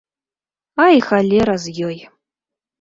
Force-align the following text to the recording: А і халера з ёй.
А 0.85 0.87
і 0.97 1.05
халера 1.09 1.55
з 1.67 1.77
ёй. 1.93 1.97